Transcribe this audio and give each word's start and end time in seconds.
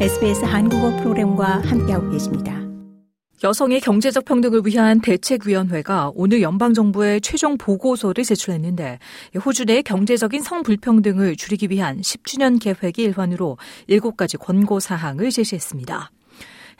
SBS 0.00 0.44
한국어 0.44 0.90
프로그램과 0.96 1.60
함께하고 1.60 2.10
계십니다. 2.10 2.60
여성의 3.44 3.80
경제적 3.80 4.24
평등을 4.24 4.62
위한 4.64 5.00
대책위원회가 5.00 6.10
오늘 6.16 6.42
연방정부에 6.42 7.20
최종 7.20 7.56
보고서를 7.56 8.24
제출했는데 8.24 8.98
호주 9.44 9.66
내 9.66 9.82
경제적인 9.82 10.42
성불평등을 10.42 11.36
줄이기 11.36 11.68
위한 11.70 12.00
10주년 12.00 12.60
계획의 12.60 13.04
일환으로 13.04 13.56
7가지 13.88 14.36
권고사항을 14.36 15.30
제시했습니다. 15.30 16.10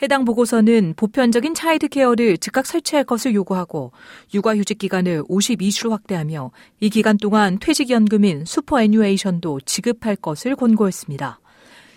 해당 0.03 0.25
보고서는 0.25 0.95
보편적인 0.97 1.55
차이드 1.55 1.91
케어를 1.91 2.37
즉각 2.39 2.67
설치할 2.67 3.05
것을 3.05 3.33
요구하고 3.35 3.93
육아휴직 4.35 4.79
기간을 4.79 5.23
52주로 5.25 5.91
확대하며 5.91 6.51
이 6.81 6.91
기간 6.91 7.17
동안 7.17 7.59
퇴직연금인 7.61 8.45
슈퍼애뉴에이션도 8.45 9.61
지급할 9.61 10.17
것을 10.17 10.57
권고했습니다. 10.57 11.39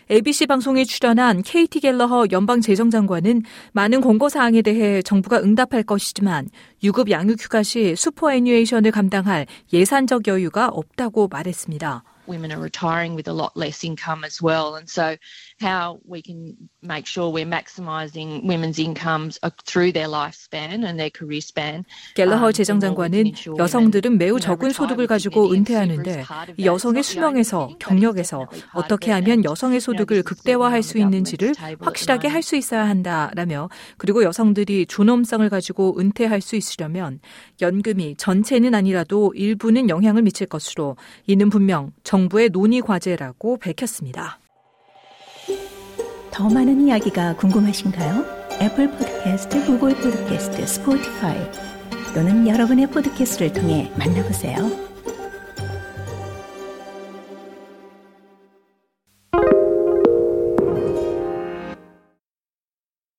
ABC 0.09 0.47
방송에 0.47 0.85
출연한 0.85 1.41
KT 1.43 1.81
갤러허 1.81 2.27
연방 2.31 2.61
재정장관은 2.61 3.43
많은 3.73 3.99
권고 3.99 4.29
사항에 4.29 4.61
대해 4.61 5.01
정부가 5.01 5.39
응답할 5.41 5.83
것이지만 5.83 6.47
유급 6.83 7.11
양육 7.11 7.41
휴가 7.43 7.61
시 7.61 7.93
슈퍼애뉴에이션을 7.97 8.91
감당할 8.91 9.45
예산적 9.73 10.27
여유가 10.27 10.69
없다고 10.69 11.27
말했습니다. 11.27 12.03
Women 12.27 12.51
are 12.51 12.59
retiring 12.59 13.15
with 13.15 13.27
a 13.27 13.33
lot 13.33 13.55
less 13.55 13.83
income 13.83 14.23
as 14.25 14.41
well. 14.41 14.75
And 14.75 14.89
so, 14.89 15.17
how 15.61 15.99
we 16.05 16.21
can 16.21 16.55
make 16.81 17.05
sure 17.05 17.29
we're 17.31 17.45
maximising 17.45 18.43
women's 18.45 18.79
incomes 18.79 19.39
through 19.65 19.91
their 19.93 20.07
lifespan 20.07 20.83
and 20.83 20.99
their 20.99 21.11
career 21.11 21.41
span. 21.41 21.85
갤러허 22.15 22.51
재정장관은 22.51 23.33
여성들은 23.57 24.17
매우 24.17 24.39
적은 24.39 24.71
소득을 24.71 25.05
가지고 25.07 25.51
은퇴하는데 25.51 26.23
여성의 26.63 27.03
수명에서 27.03 27.69
경력에서 27.79 28.47
어떻게 28.73 29.11
하면 29.11 29.43
여성의 29.43 29.79
소득을 29.79 30.23
극대화할 30.23 30.81
수 30.81 30.97
있는지를 30.97 31.53
확실하게 31.79 32.27
할 32.27 32.47
수 32.47 32.55
있어야 32.55 32.87
한다라며 32.87 33.69
그리고 33.97 34.23
여성들이 34.23 34.85
존엄성을 34.85 35.47
가지고 35.49 35.99
은퇴할 35.99 36.39
수 36.39 36.55
있으려면 36.55 37.19
연금이 37.61 38.15
전체는 38.15 38.73
아니라도 38.73 39.33
일부는 39.35 39.89
영향을 39.89 40.21
미칠 40.21 40.47
것으로 40.47 40.95
이는 41.25 41.49
분명 41.49 41.91
정부의 42.17 42.49
논의 42.49 42.81
과제라고 42.81 43.57
밝혔습니다. 43.59 44.39
더 46.31 46.49
많은 46.49 46.81
이야기가 46.81 47.35
궁금하신가요? 47.35 48.25
애플 48.59 48.89
포드캐스트, 48.89 49.65
구글 49.67 49.93
포드캐스트, 49.93 50.65
스포티파이 50.65 51.37
또는 52.15 52.47
여러분의 52.47 52.87
포드캐스트를 52.87 53.53
통해 53.53 53.91
만나보세요. 53.99 54.57